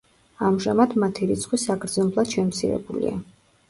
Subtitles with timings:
[0.47, 3.19] ამჟამად მათი რიცხვი საგრძნობლად შემცირებულია.